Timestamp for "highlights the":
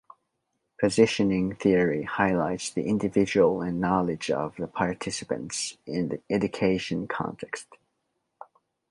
2.01-2.87